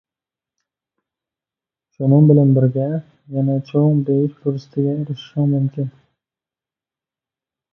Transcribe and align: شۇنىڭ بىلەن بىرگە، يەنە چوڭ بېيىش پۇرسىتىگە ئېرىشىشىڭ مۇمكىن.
شۇنىڭ 1.97 2.29
بىلەن 2.31 2.55
بىرگە، 2.57 2.87
يەنە 3.35 3.59
چوڭ 3.69 4.01
بېيىش 4.09 4.33
پۇرسىتىگە 4.41 4.97
ئېرىشىشىڭ 5.03 5.53
مۇمكىن. 5.55 5.93